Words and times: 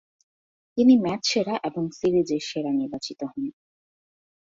তিনি 0.77 0.93
ম্যাচ 0.97 1.21
সেরা 1.31 1.55
এবং 1.63 1.83
সিরিজের 1.99 2.43
সেরা 2.49 2.71
নির্বাচিত 2.71 3.19
হন। 3.31 3.43